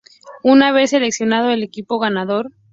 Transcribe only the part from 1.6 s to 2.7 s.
equipo ganador.